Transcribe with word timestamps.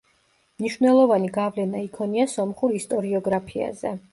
მნიშვნელოვანი 0.61 1.29
გავლენა 1.35 1.83
იქონია 1.89 2.27
სომხურ 2.33 2.75
ისტორიოგრაფიაზე. 2.81 3.97